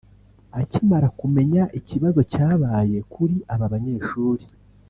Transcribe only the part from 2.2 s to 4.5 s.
cyabaye kuri aba banyeshuri